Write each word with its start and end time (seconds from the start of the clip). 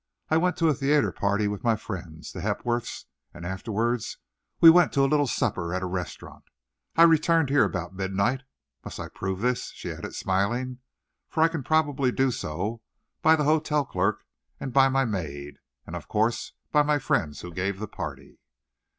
"I 0.29 0.37
went 0.37 0.57
to 0.57 0.67
a 0.67 0.73
theatre 0.73 1.11
party 1.11 1.47
with 1.47 1.63
my 1.63 1.75
friends, 1.75 2.31
the 2.31 2.41
Hepworths; 2.41 3.05
and 3.35 3.45
afterward, 3.45 4.01
we 4.59 4.67
went 4.67 4.91
to 4.93 5.03
a 5.03 5.05
little 5.05 5.27
supper 5.27 5.75
at 5.75 5.83
a 5.83 5.85
restaurant. 5.85 6.45
I 6.95 7.03
returned 7.03 7.51
here 7.51 7.65
about 7.65 7.93
midnight. 7.93 8.41
Must 8.83 8.99
I 8.99 9.09
prove 9.09 9.41
this?" 9.41 9.67
she 9.75 9.91
added, 9.91 10.15
smiling; 10.15 10.79
"for 11.29 11.43
I 11.43 11.49
can 11.49 11.61
probably 11.61 12.11
do 12.11 12.31
so, 12.31 12.81
by 13.21 13.35
the 13.35 13.43
hotel 13.43 13.85
clerk 13.85 14.25
and 14.59 14.73
by 14.73 14.89
my 14.89 15.05
maid. 15.05 15.59
And, 15.85 15.95
of 15.95 16.07
course, 16.07 16.53
by 16.71 16.81
my 16.81 16.97
friends 16.97 17.41
who 17.41 17.53
gave 17.53 17.77
the 17.77 17.87
party." 17.87 18.39